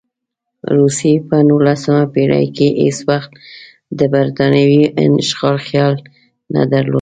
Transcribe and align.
روسیې 0.77 1.15
په 1.27 1.37
نولسمه 1.49 2.03
پېړۍ 2.13 2.45
کې 2.57 2.67
هېڅ 2.83 2.97
وخت 3.09 3.31
د 3.99 4.01
برټانوي 4.13 4.83
هند 5.01 5.17
اشغال 5.23 5.57
خیال 5.67 5.95
نه 6.53 6.63
درلود. 6.71 6.89